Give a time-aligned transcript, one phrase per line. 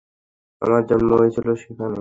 [0.61, 1.89] আমার জন্ম হয়েছিল সেখানে।